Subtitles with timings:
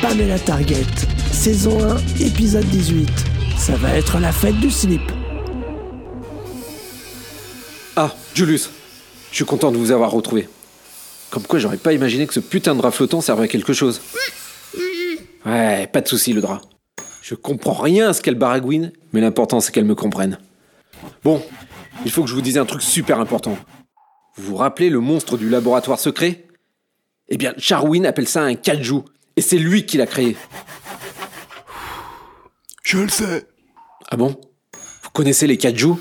[0.00, 0.86] Pamela Target,
[1.32, 3.08] saison 1, épisode 18.
[3.58, 5.02] Ça va être la fête du slip.
[7.96, 8.70] Ah, Julius,
[9.30, 10.48] je suis content de vous avoir retrouvé.
[11.30, 14.00] Comme quoi, j'aurais pas imaginé que ce putain de drap flottant servait à quelque chose.
[15.44, 16.62] Ouais, pas de souci, le drap.
[17.20, 20.38] Je comprends rien à ce qu'elle baragouine, mais l'important c'est qu'elle me comprenne.
[21.22, 21.44] Bon,
[22.04, 23.56] il faut que je vous dise un truc super important.
[24.36, 26.46] Vous vous rappelez le monstre du laboratoire secret?
[27.28, 29.02] Eh bien, Charwin appelle ça un kaiju,
[29.36, 30.36] et c'est lui qui l'a créé.
[32.82, 33.46] Je le sais.
[34.10, 34.38] Ah bon?
[35.02, 35.94] Vous connaissez les kaiju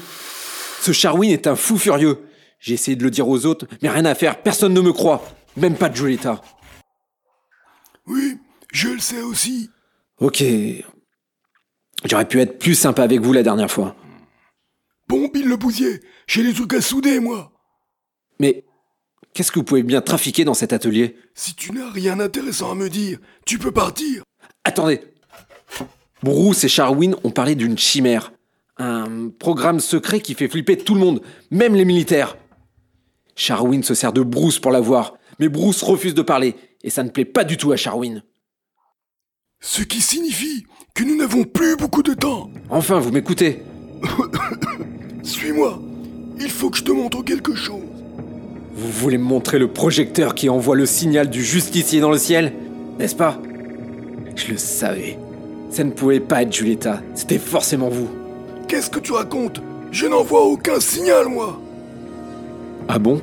[0.81, 2.27] Ce Charwin est un fou furieux.
[2.59, 5.23] J'ai essayé de le dire aux autres, mais rien à faire, personne ne me croit.
[5.57, 6.41] Même pas Julieta.
[8.07, 8.37] Oui,
[8.71, 9.69] je le sais aussi.
[10.19, 10.43] Ok.
[12.05, 13.95] J'aurais pu être plus sympa avec vous la dernière fois.
[15.53, 17.53] Le Bousier, j'ai des trucs à souder, moi.
[18.39, 18.65] Mais
[19.35, 21.15] qu'est-ce que vous pouvez bien trafiquer dans cet atelier?
[21.35, 24.23] Si tu n'as rien d'intéressant à me dire, tu peux partir.
[24.63, 25.01] Attendez
[26.23, 28.33] Bruce et Charwin ont parlé d'une chimère.
[28.77, 32.35] Un programme secret qui fait flipper tout le monde, même les militaires.
[33.35, 37.03] Charwin se sert de Bruce pour la voir, mais Bruce refuse de parler, et ça
[37.03, 38.23] ne plaît pas du tout à Charwin.
[39.61, 40.65] Ce qui signifie
[40.95, 42.49] que nous n'avons plus beaucoup de temps.
[42.71, 43.61] Enfin, vous m'écoutez
[45.43, 45.77] Suis-moi.
[46.39, 47.81] Il faut que je te montre quelque chose.
[48.77, 52.53] Vous voulez me montrer le projecteur qui envoie le signal du justicier dans le ciel
[52.97, 53.37] N'est-ce pas?
[54.37, 55.19] Je le savais.
[55.69, 58.07] Ça ne pouvait pas être Julieta, c'était forcément vous.
[58.69, 59.61] Qu'est-ce que tu racontes?
[59.91, 61.59] Je n'en vois aucun signal, moi.
[62.87, 63.21] Ah bon?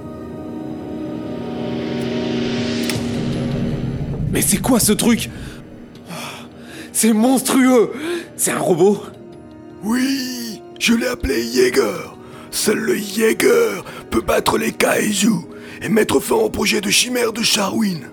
[4.31, 5.31] Mais c'est quoi ce truc?
[6.93, 7.93] C'est monstrueux
[8.37, 9.05] C'est un robot?
[9.83, 10.40] Oui,
[10.81, 12.17] je l'ai appelé Jaeger.
[12.51, 15.47] Seul le Jaeger peut battre les kaiju
[15.83, 18.11] et mettre fin au projet de chimère de Charwin.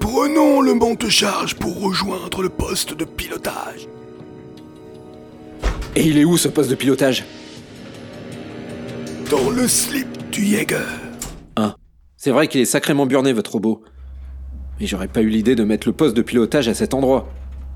[0.00, 3.88] Prenons le monte-charge pour rejoindre le poste de pilotage.
[5.94, 7.24] Et il est où ce poste de pilotage?
[9.30, 10.86] Dans le slip du Jaeger.
[11.56, 11.76] Ah,
[12.16, 13.82] c'est vrai qu'il est sacrément burné votre robot.
[14.80, 17.28] Mais j'aurais pas eu l'idée de mettre le poste de pilotage à cet endroit.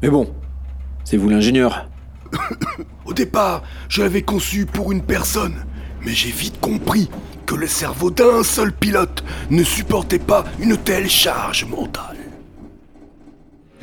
[0.02, 0.32] Mais bon,
[1.04, 1.88] c'est vous l'ingénieur.
[3.04, 5.64] Au départ, je l'avais conçu pour une personne,
[6.04, 7.08] mais j'ai vite compris
[7.46, 12.16] que le cerveau d'un seul pilote ne supportait pas une telle charge mentale.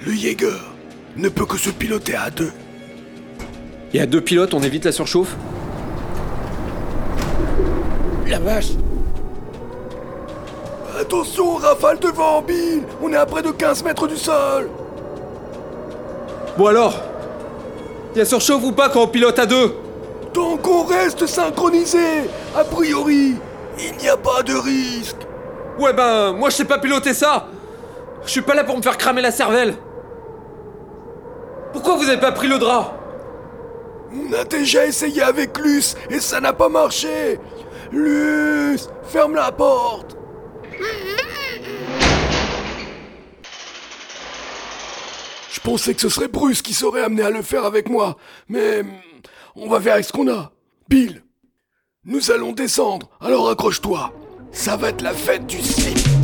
[0.05, 0.59] Le Jaeger
[1.15, 2.51] ne peut que se piloter à deux.
[3.93, 5.35] Et à deux pilotes, on évite la surchauffe?
[8.27, 8.71] La vache
[10.99, 14.69] Attention, rafale de vent, Bill On est à près de 15 mètres du sol
[16.57, 17.12] Bon alors
[18.15, 19.73] Y a surchauffe ou pas quand on pilote à deux
[20.33, 23.35] Tant qu'on reste synchronisé, a priori,
[23.79, 25.17] il n'y a pas de risque.
[25.79, 27.47] Ouais ben, moi je sais pas piloter ça
[28.23, 29.75] Je suis pas là pour me faire cramer la cervelle
[31.71, 32.93] Pourquoi vous avez pas pris le drap?
[34.13, 37.39] On a déjà essayé avec Luce et ça n'a pas marché.
[37.91, 40.15] Luce, ferme la porte.
[45.53, 48.17] Je pensais que ce serait Bruce qui serait amené à le faire avec moi,
[48.49, 48.81] mais
[49.55, 50.51] on va faire avec ce qu'on a.
[50.89, 51.23] Bill,
[52.05, 54.11] nous allons descendre, alors accroche-toi.
[54.51, 56.22] Ça va être la fête du slip.